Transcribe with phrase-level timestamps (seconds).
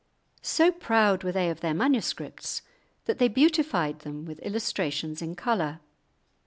[0.41, 2.63] So proud were they of their manuscripts
[3.05, 5.79] that they beautified them with illustrations in colour.